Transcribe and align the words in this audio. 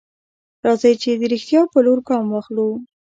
راځئ 0.65 0.93
چې 1.01 1.11
د 1.19 1.21
رښتيا 1.33 1.61
په 1.73 1.79
لور 1.85 1.99
ګام 2.07 2.25
واخلو. 2.29 2.67